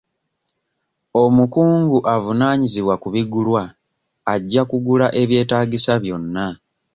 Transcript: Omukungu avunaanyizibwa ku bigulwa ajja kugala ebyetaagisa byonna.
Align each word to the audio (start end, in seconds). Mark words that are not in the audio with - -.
Omukungu 1.23 1.97
avunaanyizibwa 2.15 2.95
ku 3.01 3.07
bigulwa 3.15 3.63
ajja 4.33 4.63
kugala 4.69 5.07
ebyetaagisa 5.21 5.93
byonna. 6.03 6.45